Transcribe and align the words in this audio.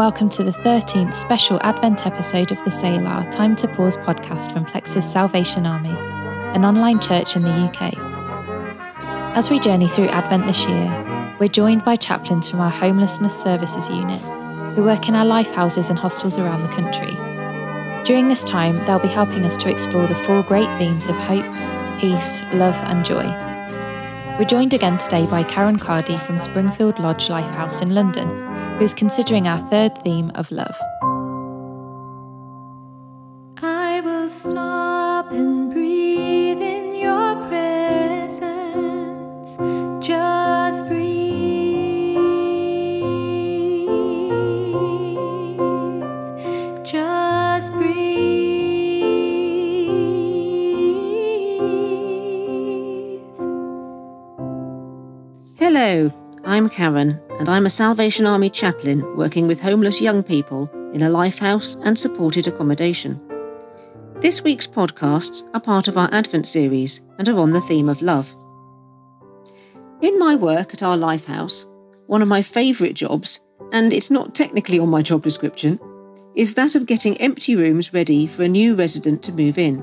Welcome 0.00 0.30
to 0.30 0.42
the 0.42 0.50
13th 0.50 1.12
special 1.12 1.60
Advent 1.60 2.06
episode 2.06 2.52
of 2.52 2.64
the 2.64 2.70
Selah 2.70 3.28
Time 3.30 3.54
to 3.56 3.68
Pause 3.68 3.98
podcast 3.98 4.50
from 4.50 4.64
Plexus 4.64 5.12
Salvation 5.12 5.66
Army, 5.66 5.90
an 6.56 6.64
online 6.64 7.00
church 7.00 7.36
in 7.36 7.44
the 7.44 7.50
UK. 7.50 7.92
As 9.36 9.50
we 9.50 9.58
journey 9.58 9.88
through 9.88 10.08
Advent 10.08 10.46
this 10.46 10.66
year, 10.66 11.36
we're 11.38 11.50
joined 11.50 11.84
by 11.84 11.96
chaplains 11.96 12.48
from 12.48 12.60
our 12.60 12.70
Homelessness 12.70 13.38
Services 13.38 13.90
Unit 13.90 14.18
who 14.74 14.84
work 14.84 15.06
in 15.06 15.14
our 15.14 15.26
life 15.26 15.54
houses 15.54 15.90
and 15.90 15.98
hostels 15.98 16.38
around 16.38 16.62
the 16.62 16.68
country. 16.68 17.14
During 18.04 18.28
this 18.28 18.42
time, 18.42 18.82
they'll 18.86 19.00
be 19.00 19.06
helping 19.06 19.44
us 19.44 19.58
to 19.58 19.68
explore 19.68 20.06
the 20.06 20.14
four 20.14 20.42
great 20.44 20.78
themes 20.78 21.08
of 21.08 21.16
hope, 21.16 21.44
peace, 22.00 22.42
love, 22.54 22.74
and 22.86 23.04
joy. 23.04 23.24
We're 24.38 24.46
joined 24.46 24.72
again 24.72 24.96
today 24.96 25.26
by 25.26 25.42
Karen 25.42 25.78
Cardy 25.78 26.18
from 26.18 26.38
Springfield 26.38 26.98
Lodge 26.98 27.28
Lifehouse 27.28 27.82
in 27.82 27.94
London, 27.94 28.49
who 28.80 28.84
is 28.84 28.94
considering 28.94 29.46
our 29.46 29.58
third 29.58 29.94
theme 29.98 30.32
of 30.36 30.50
love. 30.50 30.74
I'm 56.60 56.68
Karen, 56.68 57.18
and 57.38 57.48
I'm 57.48 57.64
a 57.64 57.70
Salvation 57.70 58.26
Army 58.26 58.50
chaplain 58.50 59.16
working 59.16 59.46
with 59.46 59.62
homeless 59.62 59.98
young 59.98 60.22
people 60.22 60.70
in 60.92 61.00
a 61.00 61.08
lifehouse 61.08 61.80
and 61.86 61.98
supported 61.98 62.46
accommodation. 62.46 63.18
This 64.16 64.44
week's 64.44 64.66
podcasts 64.66 65.48
are 65.54 65.60
part 65.62 65.88
of 65.88 65.96
our 65.96 66.12
Advent 66.12 66.46
series 66.46 67.00
and 67.16 67.26
are 67.30 67.40
on 67.40 67.52
the 67.52 67.62
theme 67.62 67.88
of 67.88 68.02
love. 68.02 68.36
In 70.02 70.18
my 70.18 70.36
work 70.36 70.74
at 70.74 70.82
our 70.82 70.98
lifehouse, 70.98 71.64
one 72.08 72.20
of 72.20 72.28
my 72.28 72.42
favourite 72.42 72.94
jobs, 72.94 73.40
and 73.72 73.94
it's 73.94 74.10
not 74.10 74.34
technically 74.34 74.78
on 74.78 74.90
my 74.90 75.00
job 75.00 75.22
description, 75.22 75.80
is 76.36 76.52
that 76.52 76.74
of 76.74 76.84
getting 76.84 77.18
empty 77.22 77.56
rooms 77.56 77.94
ready 77.94 78.26
for 78.26 78.42
a 78.42 78.48
new 78.48 78.74
resident 78.74 79.22
to 79.22 79.32
move 79.32 79.56
in. 79.56 79.82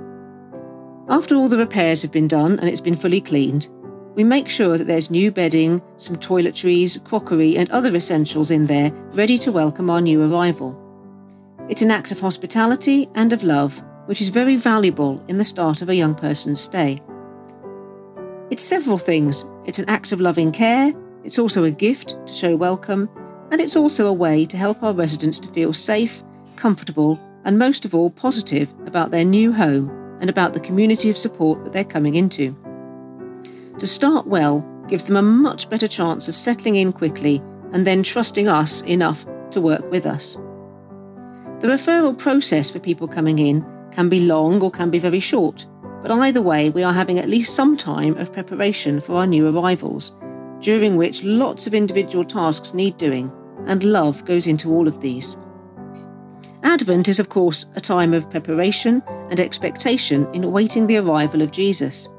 After 1.10 1.36
all 1.36 1.48
the 1.48 1.58
repairs 1.58 2.04
have 2.04 2.12
been 2.12 2.28
done 2.28 2.60
and 2.60 2.70
it's 2.70 2.82
been 2.82 2.96
fully 2.96 3.20
cleaned, 3.20 3.68
we 4.18 4.24
make 4.24 4.50
sure 4.50 4.80
that 4.80 4.88
there's 4.88 5.12
new 5.12 5.32
bedding, 5.32 5.80
some 5.98 6.16
toiletries, 6.16 7.02
crockery, 7.04 7.56
and 7.56 7.70
other 7.70 7.96
essentials 7.96 8.50
in 8.50 8.66
there 8.66 8.92
ready 9.14 9.38
to 9.38 9.52
welcome 9.52 9.92
our 9.92 10.02
new 10.02 10.24
arrival. 10.24 10.76
It's 11.70 11.84
an 11.84 11.92
act 11.92 12.12
of 12.12 12.20
hospitality 12.20 13.08
and 13.14 13.32
of 13.32 13.44
love, 13.44 13.80
which 14.08 14.20
is 14.20 14.30
very 14.30 14.56
valuable 14.56 15.24
in 15.28 15.38
the 15.38 15.44
start 15.44 15.84
of 15.84 15.90
a 15.90 15.96
young 15.96 16.16
person's 16.16 16.60
stay. 16.60 17.00
It's 18.50 18.64
several 18.64 18.98
things. 18.98 19.46
It's 19.66 19.78
an 19.78 19.88
act 19.88 20.12
of 20.12 20.20
loving 20.20 20.52
care, 20.52 20.92
it's 21.24 21.38
also 21.38 21.66
a 21.66 21.72
gift 21.72 22.16
to 22.26 22.34
show 22.34 22.56
welcome, 22.56 23.08
and 23.52 23.62
it's 23.62 23.76
also 23.76 24.08
a 24.08 24.14
way 24.14 24.46
to 24.46 24.58
help 24.58 24.82
our 24.82 24.94
residents 24.94 25.38
to 25.40 25.50
feel 25.50 25.74
safe, 25.74 26.24
comfortable, 26.56 27.20
and 27.46 27.60
most 27.60 27.86
of 27.86 27.94
all, 27.94 28.10
positive 28.10 28.74
about 28.88 29.12
their 29.12 29.26
new 29.26 29.54
home 29.54 29.92
and 30.22 30.30
about 30.30 30.54
the 30.54 30.60
community 30.60 31.12
of 31.12 31.18
support 31.18 31.64
that 31.64 31.72
they're 31.72 31.84
coming 31.84 32.16
into. 32.16 32.58
To 33.80 33.88
start 33.88 34.26
well 34.28 34.66
gives 34.88 35.06
them 35.06 35.18
a 35.18 35.22
much 35.22 35.70
better 35.70 35.88
chance 35.88 36.28
of 36.28 36.36
settling 36.36 36.76
in 36.76 36.92
quickly 36.92 37.42
and 37.72 37.86
then 37.86 38.02
trusting 38.02 38.48
us 38.48 38.82
enough 38.84 39.26
to 39.52 39.62
work 39.62 39.90
with 39.92 40.06
us. 40.06 40.36
The 41.60 41.68
referral 41.68 42.18
process 42.18 42.70
for 42.70 42.80
people 42.80 43.08
coming 43.08 43.40
in 43.40 43.66
can 43.92 44.10
be 44.10 44.22
long 44.22 44.62
or 44.62 44.72
can 44.72 44.90
be 44.90 45.00
very 45.00 45.20
short, 45.20 45.66
but 46.02 46.12
either 46.12 46.42
way, 46.42 46.70
we 46.70 46.84
are 46.84 46.94
having 46.94 47.20
at 47.20 47.30
least 47.30 47.56
some 47.56 47.76
time 47.76 48.16
of 48.18 48.32
preparation 48.32 49.00
for 49.00 49.16
our 49.16 49.28
new 49.28 49.48
arrivals, 49.48 50.16
during 50.60 50.96
which 50.96 51.24
lots 51.24 51.68
of 51.68 51.74
individual 51.74 52.24
tasks 52.24 52.74
need 52.74 52.98
doing, 52.98 53.32
and 53.66 53.84
love 53.84 54.24
goes 54.26 54.48
into 54.48 54.72
all 54.72 54.88
of 54.88 55.00
these. 55.02 55.36
Advent 56.64 57.08
is, 57.08 57.20
of 57.20 57.30
course, 57.30 57.66
a 57.76 57.80
time 57.80 58.14
of 58.14 58.30
preparation 58.30 59.04
and 59.30 59.40
expectation 59.40 60.28
in 60.34 60.44
awaiting 60.44 60.88
the 60.88 60.98
arrival 60.98 61.42
of 61.42 61.52
Jesus. 61.52 62.10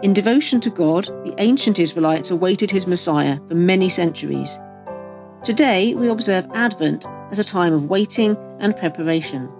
In 0.00 0.12
devotion 0.12 0.60
to 0.60 0.70
God, 0.70 1.06
the 1.24 1.34
ancient 1.38 1.80
Israelites 1.80 2.30
awaited 2.30 2.70
his 2.70 2.86
Messiah 2.86 3.40
for 3.48 3.56
many 3.56 3.88
centuries. 3.88 4.56
Today, 5.42 5.92
we 5.96 6.08
observe 6.08 6.46
Advent 6.54 7.04
as 7.32 7.40
a 7.40 7.44
time 7.44 7.72
of 7.72 7.90
waiting 7.90 8.36
and 8.60 8.76
preparation. 8.76 9.50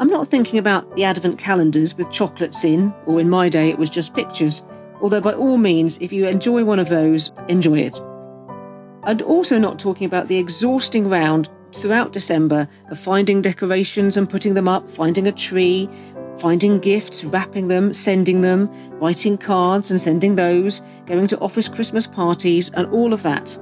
I'm 0.00 0.08
not 0.08 0.28
thinking 0.28 0.58
about 0.58 0.94
the 0.96 1.04
Advent 1.04 1.38
calendars 1.38 1.96
with 1.96 2.10
chocolates 2.10 2.62
in, 2.62 2.92
or 3.06 3.20
in 3.20 3.30
my 3.30 3.48
day 3.48 3.70
it 3.70 3.78
was 3.78 3.88
just 3.88 4.14
pictures, 4.14 4.62
although 5.00 5.20
by 5.20 5.32
all 5.32 5.56
means, 5.56 5.96
if 6.02 6.12
you 6.12 6.26
enjoy 6.26 6.62
one 6.62 6.78
of 6.78 6.90
those, 6.90 7.32
enjoy 7.48 7.78
it. 7.78 7.98
I'm 9.04 9.22
also 9.22 9.58
not 9.58 9.78
talking 9.78 10.04
about 10.04 10.28
the 10.28 10.36
exhausting 10.36 11.08
round 11.08 11.48
throughout 11.72 12.12
December 12.12 12.68
of 12.90 13.00
finding 13.00 13.40
decorations 13.40 14.18
and 14.18 14.28
putting 14.28 14.52
them 14.52 14.68
up, 14.68 14.86
finding 14.86 15.26
a 15.26 15.32
tree, 15.32 15.88
finding 16.40 16.78
gifts, 16.78 17.24
wrapping 17.24 17.68
them, 17.68 17.92
sending 17.92 18.40
them, 18.40 18.70
writing 19.00 19.36
cards 19.36 19.90
and 19.90 20.00
sending 20.00 20.34
those, 20.34 20.80
going 21.06 21.26
to 21.26 21.38
office 21.40 21.68
Christmas 21.68 22.06
parties, 22.06 22.70
and 22.70 22.86
all 22.88 23.12
of 23.12 23.22
that. 23.22 23.58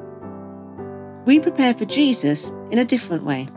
We 1.27 1.41
prepare 1.41 1.75
for 1.75 1.85
Jesus 1.85 2.51
in 2.71 2.79
a 2.79 2.85
different 2.85 3.25
way. 3.25 3.49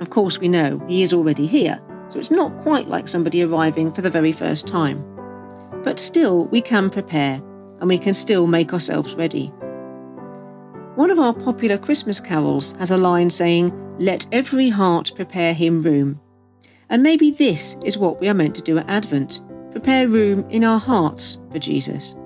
Of 0.00 0.10
course, 0.10 0.38
we 0.38 0.48
know 0.48 0.82
he 0.88 1.02
is 1.02 1.12
already 1.12 1.46
here, 1.46 1.80
so 2.08 2.18
it's 2.18 2.30
not 2.30 2.56
quite 2.58 2.88
like 2.88 3.08
somebody 3.08 3.42
arriving 3.42 3.92
for 3.92 4.02
the 4.02 4.10
very 4.10 4.32
first 4.32 4.66
time. 4.66 5.04
But 5.82 5.98
still, 5.98 6.46
we 6.46 6.60
can 6.60 6.88
prepare, 6.88 7.42
and 7.80 7.88
we 7.88 7.98
can 7.98 8.14
still 8.14 8.46
make 8.46 8.72
ourselves 8.72 9.14
ready. 9.16 9.52
One 10.94 11.10
of 11.10 11.18
our 11.18 11.32
popular 11.32 11.78
Christmas 11.78 12.18
carols 12.18 12.72
has 12.78 12.90
a 12.90 12.96
line 12.96 13.30
saying, 13.30 13.72
Let 13.98 14.26
every 14.32 14.68
heart 14.68 15.12
prepare 15.14 15.54
him 15.54 15.80
room. 15.82 16.20
And 16.90 17.02
maybe 17.02 17.30
this 17.30 17.76
is 17.84 17.98
what 17.98 18.20
we 18.20 18.28
are 18.28 18.34
meant 18.34 18.54
to 18.56 18.62
do 18.62 18.78
at 18.78 18.88
Advent 18.88 19.40
prepare 19.70 20.08
room 20.08 20.48
in 20.48 20.64
our 20.64 20.78
hearts 20.78 21.38
for 21.50 21.58
Jesus. 21.58 22.16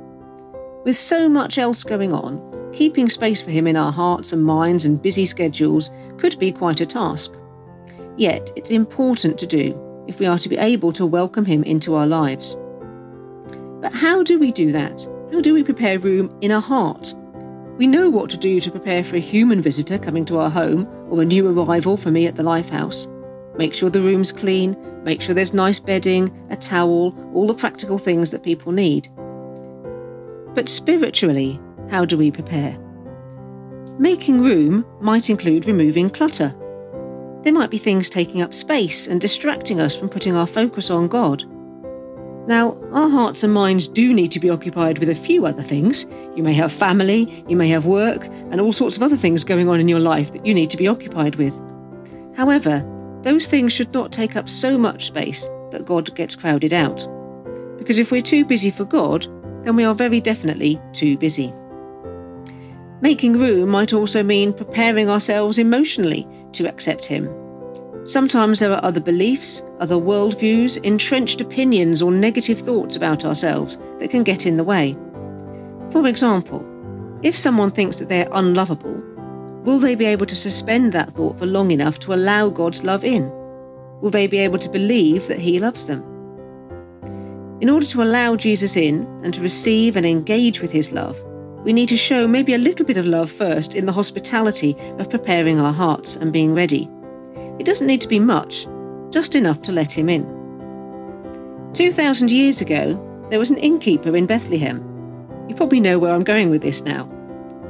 With 0.84 0.96
so 0.96 1.28
much 1.28 1.58
else 1.58 1.82
going 1.82 2.12
on, 2.12 2.40
keeping 2.72 3.08
space 3.08 3.42
for 3.42 3.50
him 3.50 3.66
in 3.66 3.76
our 3.76 3.92
hearts 3.92 4.32
and 4.32 4.44
minds 4.44 4.84
and 4.84 5.02
busy 5.02 5.24
schedules 5.24 5.90
could 6.18 6.38
be 6.38 6.52
quite 6.52 6.80
a 6.80 6.86
task. 6.86 7.32
Yet, 8.16 8.52
it's 8.56 8.70
important 8.70 9.38
to 9.38 9.46
do 9.46 9.78
if 10.06 10.20
we 10.20 10.26
are 10.26 10.38
to 10.38 10.48
be 10.48 10.56
able 10.56 10.92
to 10.92 11.04
welcome 11.04 11.44
him 11.44 11.64
into 11.64 11.94
our 11.94 12.06
lives. 12.06 12.56
But 13.80 13.92
how 13.92 14.22
do 14.22 14.38
we 14.38 14.52
do 14.52 14.70
that? 14.72 15.06
How 15.32 15.40
do 15.40 15.52
we 15.52 15.64
prepare 15.64 15.98
room 15.98 16.34
in 16.40 16.52
our 16.52 16.60
heart 16.60 17.14
we 17.78 17.86
know 17.86 18.10
what 18.10 18.28
to 18.30 18.36
do 18.36 18.60
to 18.60 18.70
prepare 18.70 19.02
for 19.02 19.16
a 19.16 19.20
human 19.20 19.62
visitor 19.62 19.98
coming 19.98 20.24
to 20.26 20.38
our 20.38 20.50
home 20.50 20.86
or 21.10 21.22
a 21.22 21.24
new 21.24 21.48
arrival 21.48 21.96
for 21.96 22.10
me 22.10 22.26
at 22.26 22.36
the 22.36 22.42
Lifehouse. 22.42 23.08
Make 23.56 23.74
sure 23.74 23.90
the 23.90 24.00
room's 24.00 24.32
clean, 24.32 24.74
make 25.04 25.20
sure 25.20 25.34
there's 25.34 25.54
nice 25.54 25.78
bedding, 25.78 26.34
a 26.50 26.56
towel, 26.56 27.14
all 27.34 27.46
the 27.46 27.54
practical 27.54 27.98
things 27.98 28.30
that 28.30 28.42
people 28.42 28.72
need. 28.72 29.08
But 30.54 30.68
spiritually, 30.68 31.60
how 31.90 32.04
do 32.04 32.16
we 32.16 32.30
prepare? 32.30 32.78
Making 33.98 34.40
room 34.40 34.86
might 35.00 35.28
include 35.28 35.66
removing 35.66 36.08
clutter. 36.08 36.54
There 37.42 37.52
might 37.52 37.70
be 37.70 37.78
things 37.78 38.08
taking 38.08 38.40
up 38.40 38.54
space 38.54 39.06
and 39.06 39.20
distracting 39.20 39.80
us 39.80 39.98
from 39.98 40.08
putting 40.08 40.34
our 40.34 40.46
focus 40.46 40.90
on 40.90 41.08
God. 41.08 41.44
Now, 42.46 42.76
our 42.92 43.08
hearts 43.08 43.44
and 43.44 43.52
minds 43.52 43.86
do 43.86 44.12
need 44.12 44.32
to 44.32 44.40
be 44.40 44.50
occupied 44.50 44.98
with 44.98 45.08
a 45.08 45.14
few 45.14 45.46
other 45.46 45.62
things. 45.62 46.06
You 46.34 46.42
may 46.42 46.54
have 46.54 46.72
family, 46.72 47.44
you 47.46 47.56
may 47.56 47.68
have 47.68 47.86
work, 47.86 48.26
and 48.50 48.60
all 48.60 48.72
sorts 48.72 48.96
of 48.96 49.02
other 49.02 49.16
things 49.16 49.44
going 49.44 49.68
on 49.68 49.78
in 49.78 49.88
your 49.88 50.00
life 50.00 50.32
that 50.32 50.44
you 50.46 50.54
need 50.54 50.70
to 50.70 50.76
be 50.76 50.88
occupied 50.88 51.36
with. 51.36 51.54
However, 52.34 52.84
those 53.22 53.48
things 53.48 53.72
should 53.72 53.92
not 53.92 54.12
take 54.12 54.36
up 54.36 54.48
so 54.48 54.76
much 54.76 55.06
space 55.06 55.48
that 55.70 55.84
God 55.84 56.14
gets 56.14 56.36
crowded 56.36 56.72
out. 56.72 57.06
Because 57.78 57.98
if 57.98 58.12
we're 58.12 58.20
too 58.20 58.44
busy 58.44 58.70
for 58.70 58.84
God, 58.84 59.26
then 59.64 59.76
we 59.76 59.84
are 59.84 59.94
very 59.94 60.20
definitely 60.20 60.80
too 60.92 61.16
busy. 61.16 61.52
Making 63.00 63.38
room 63.38 63.68
might 63.68 63.92
also 63.92 64.22
mean 64.22 64.52
preparing 64.52 65.08
ourselves 65.08 65.58
emotionally 65.58 66.28
to 66.52 66.68
accept 66.68 67.06
Him 67.06 67.28
Sometimes 68.04 68.58
there 68.58 68.72
are 68.72 68.84
other 68.84 69.00
beliefs, 69.00 69.62
other 69.78 69.94
worldviews, 69.94 70.82
entrenched 70.82 71.40
opinions, 71.40 72.02
or 72.02 72.10
negative 72.10 72.58
thoughts 72.58 72.96
about 72.96 73.24
ourselves 73.24 73.78
that 74.00 74.10
can 74.10 74.24
get 74.24 74.44
in 74.44 74.56
the 74.56 74.64
way. 74.64 74.96
For 75.90 76.08
example, 76.08 76.66
if 77.22 77.36
someone 77.36 77.70
thinks 77.70 77.98
that 77.98 78.08
they're 78.08 78.28
unlovable, 78.32 79.00
will 79.64 79.78
they 79.78 79.94
be 79.94 80.06
able 80.06 80.26
to 80.26 80.36
suspend 80.36 80.92
that 80.92 81.12
thought 81.12 81.38
for 81.38 81.46
long 81.46 81.70
enough 81.70 81.98
to 82.00 82.12
allow 82.12 82.48
God's 82.48 82.82
love 82.82 83.04
in? 83.04 83.30
Will 84.00 84.10
they 84.10 84.26
be 84.26 84.38
able 84.38 84.58
to 84.58 84.68
believe 84.68 85.28
that 85.28 85.38
He 85.38 85.58
loves 85.58 85.86
them? 85.86 86.02
In 87.60 87.70
order 87.70 87.86
to 87.86 88.02
allow 88.02 88.34
Jesus 88.34 88.76
in 88.76 89.04
and 89.22 89.32
to 89.32 89.40
receive 89.40 89.96
and 89.96 90.04
engage 90.04 90.60
with 90.60 90.72
His 90.72 90.90
love, 90.90 91.16
we 91.64 91.72
need 91.72 91.88
to 91.90 91.96
show 91.96 92.26
maybe 92.26 92.54
a 92.54 92.58
little 92.58 92.84
bit 92.84 92.96
of 92.96 93.06
love 93.06 93.30
first 93.30 93.76
in 93.76 93.86
the 93.86 93.92
hospitality 93.92 94.76
of 94.98 95.08
preparing 95.08 95.60
our 95.60 95.72
hearts 95.72 96.16
and 96.16 96.32
being 96.32 96.54
ready. 96.54 96.90
It 97.60 97.66
doesn't 97.66 97.86
need 97.86 98.00
to 98.00 98.08
be 98.08 98.18
much, 98.18 98.66
just 99.10 99.36
enough 99.36 99.62
to 99.62 99.72
let 99.72 99.92
him 99.92 100.08
in. 100.08 100.24
2,000 101.74 102.32
years 102.32 102.60
ago, 102.60 102.98
there 103.30 103.38
was 103.38 103.52
an 103.52 103.58
innkeeper 103.58 104.16
in 104.16 104.26
Bethlehem. 104.26 104.78
You 105.48 105.54
probably 105.54 105.80
know 105.80 106.00
where 106.00 106.12
I'm 106.12 106.24
going 106.24 106.50
with 106.50 106.62
this 106.62 106.82
now. 106.82 107.08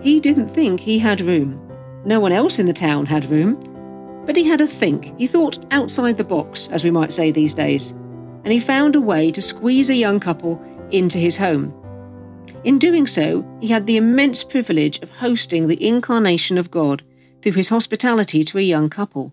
He 0.00 0.18
didn't 0.20 0.48
think 0.48 0.80
he 0.80 0.98
had 0.98 1.20
room. 1.20 1.60
No 2.04 2.18
one 2.18 2.32
else 2.32 2.58
in 2.58 2.66
the 2.66 2.72
town 2.72 3.06
had 3.06 3.26
room. 3.26 3.56
But 4.26 4.36
he 4.36 4.44
had 4.44 4.60
a 4.60 4.66
think. 4.66 5.16
He 5.18 5.26
thought 5.26 5.64
outside 5.70 6.16
the 6.16 6.24
box, 6.24 6.68
as 6.68 6.84
we 6.84 6.90
might 6.90 7.12
say 7.12 7.30
these 7.30 7.54
days. 7.54 7.90
And 8.44 8.52
he 8.52 8.60
found 8.60 8.96
a 8.96 9.00
way 9.00 9.30
to 9.30 9.42
squeeze 9.42 9.90
a 9.90 9.94
young 9.94 10.20
couple 10.20 10.60
into 10.90 11.18
his 11.18 11.36
home. 11.36 11.72
In 12.64 12.78
doing 12.78 13.06
so, 13.06 13.44
he 13.60 13.68
had 13.68 13.86
the 13.86 13.96
immense 13.96 14.44
privilege 14.44 14.98
of 15.02 15.10
hosting 15.10 15.66
the 15.66 15.84
incarnation 15.84 16.58
of 16.58 16.70
God 16.70 17.02
through 17.40 17.52
his 17.52 17.68
hospitality 17.68 18.44
to 18.44 18.58
a 18.58 18.62
young 18.62 18.88
couple. 18.88 19.32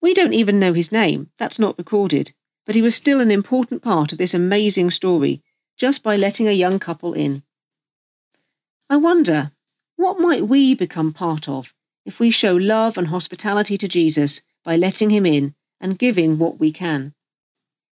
We 0.00 0.14
don't 0.14 0.34
even 0.34 0.58
know 0.58 0.72
his 0.72 0.90
name, 0.90 1.30
that's 1.38 1.58
not 1.58 1.78
recorded, 1.78 2.32
but 2.66 2.74
he 2.74 2.82
was 2.82 2.94
still 2.94 3.20
an 3.20 3.30
important 3.30 3.82
part 3.82 4.12
of 4.12 4.18
this 4.18 4.34
amazing 4.34 4.90
story 4.90 5.42
just 5.76 6.02
by 6.02 6.16
letting 6.16 6.48
a 6.48 6.52
young 6.52 6.78
couple 6.78 7.12
in. 7.12 7.42
I 8.88 8.96
wonder, 8.96 9.52
what 9.96 10.18
might 10.18 10.48
we 10.48 10.74
become 10.74 11.12
part 11.12 11.48
of 11.48 11.72
if 12.04 12.20
we 12.20 12.30
show 12.30 12.54
love 12.54 12.98
and 12.98 13.08
hospitality 13.08 13.76
to 13.78 13.88
Jesus 13.88 14.42
by 14.64 14.76
letting 14.76 15.10
him 15.10 15.26
in 15.26 15.54
and 15.80 15.98
giving 15.98 16.38
what 16.38 16.58
we 16.58 16.72
can? 16.72 17.14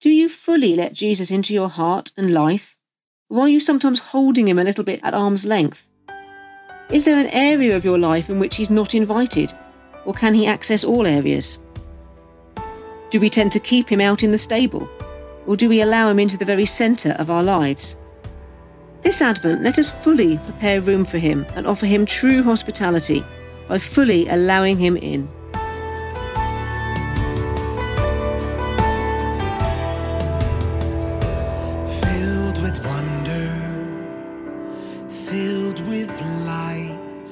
Do 0.01 0.09
you 0.09 0.29
fully 0.29 0.75
let 0.75 0.93
Jesus 0.93 1.31
into 1.31 1.53
your 1.53 1.69
heart 1.69 2.11
and 2.17 2.33
life 2.33 2.77
or 3.33 3.45
are 3.45 3.49
you 3.49 3.59
sometimes 3.59 3.99
holding 3.99 4.47
him 4.47 4.59
a 4.59 4.63
little 4.63 4.83
bit 4.83 4.99
at 5.01 5.15
arm's 5.15 5.43
length? 5.43 5.89
Is 6.91 7.05
there 7.05 7.17
an 7.17 7.27
area 7.27 7.75
of 7.75 7.83
your 7.83 7.97
life 7.97 8.29
in 8.29 8.39
which 8.39 8.55
he's 8.55 8.69
not 8.69 8.93
invited, 8.93 9.51
or 10.05 10.13
can 10.13 10.35
he 10.35 10.45
access 10.45 10.83
all 10.83 11.07
areas? 11.07 11.57
Do 13.09 13.19
we 13.19 13.31
tend 13.31 13.51
to 13.53 13.59
keep 13.59 13.89
him 13.89 14.01
out 14.01 14.21
in 14.21 14.29
the 14.29 14.37
stable, 14.37 14.87
or 15.47 15.55
do 15.55 15.67
we 15.67 15.81
allow 15.81 16.09
him 16.09 16.19
into 16.19 16.37
the 16.37 16.45
very 16.45 16.65
centre 16.65 17.15
of 17.17 17.31
our 17.31 17.41
lives? 17.41 17.95
This 19.01 19.19
Advent, 19.19 19.63
let 19.63 19.79
us 19.79 19.89
fully 19.89 20.37
prepare 20.37 20.81
room 20.81 21.03
for 21.03 21.17
him 21.17 21.45
and 21.55 21.65
offer 21.65 21.87
him 21.87 22.05
true 22.05 22.43
hospitality 22.43 23.25
by 23.73 23.79
fully 23.79 24.27
allowing 24.27 24.77
him 24.77 24.95
in. 24.97 25.27
filled 32.05 32.61
with 32.61 32.77
wonder, 32.85 33.49
filled 35.09 35.79
with 35.89 36.13
light. 36.45 37.29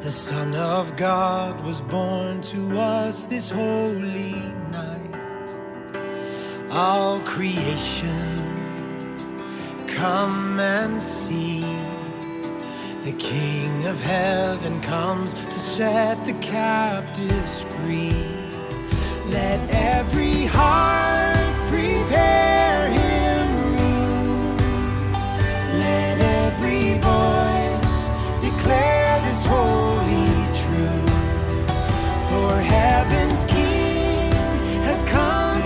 The 0.00 0.10
Son 0.10 0.54
of 0.54 0.94
God 0.98 1.64
was 1.64 1.80
born 1.80 2.42
to 2.52 2.78
us 2.78 3.24
this 3.24 3.48
holy 3.48 4.34
night. 4.70 5.48
All 6.70 7.20
creation, 7.20 8.28
come 9.96 10.60
and 10.60 11.00
see. 11.00 11.77
The 13.08 13.16
King 13.16 13.86
of 13.86 13.98
heaven 14.02 14.82
comes 14.82 15.32
to 15.32 15.50
set 15.50 16.22
the 16.26 16.34
captives 16.42 17.64
free. 17.64 18.12
Let 19.32 19.58
every 19.70 20.44
heart 20.44 21.56
prepare 21.70 22.90
him 22.90 23.46
room. 23.72 24.58
Let 25.84 26.20
every 26.20 26.98
voice 27.00 28.10
declare 28.42 29.22
this 29.22 29.46
holy 29.46 30.28
truth. 30.60 31.08
For 32.28 32.60
heaven's 32.60 33.46
King 33.46 34.32
has 34.82 35.02
come 35.06 35.57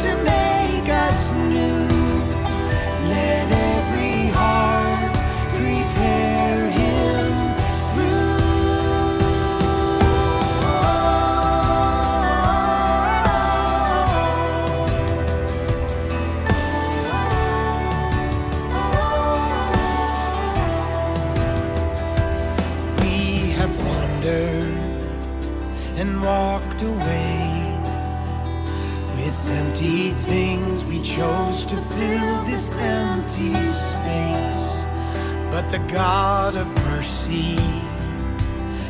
But 35.63 35.71
the 35.71 35.93
God 35.93 36.57
of 36.57 36.75
mercy, 36.87 37.57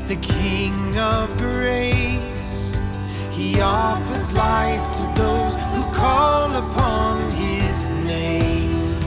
the 0.07 0.17
King 0.17 0.99
of 0.99 1.37
grace, 1.37 2.75
He 3.31 3.61
offers 3.61 4.33
life 4.33 4.85
to 4.97 5.21
those 5.21 5.55
who 5.55 5.83
call 5.93 6.51
upon 6.57 7.31
His 7.33 7.91
name. 7.91 8.99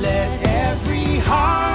Let 0.00 0.42
every 0.44 1.18
heart 1.18 1.73